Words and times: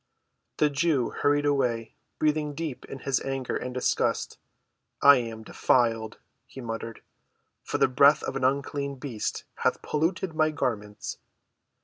The 0.57 0.71
Jew 0.71 1.11
hurried 1.11 1.45
away, 1.45 1.93
breathing 2.17 2.55
deep 2.55 2.85
in 2.85 3.01
his 3.01 3.19
anger 3.21 3.55
and 3.55 3.71
disgust. 3.71 4.39
"I 4.99 5.17
am 5.17 5.43
defiled," 5.43 6.17
he 6.47 6.59
muttered, 6.59 7.03
"for 7.61 7.77
the 7.77 7.87
breath 7.87 8.23
of 8.23 8.35
an 8.35 8.43
unclean 8.43 8.95
beast 8.95 9.43
hath 9.57 9.83
polluted 9.83 10.33
my 10.33 10.49
garments." 10.49 11.19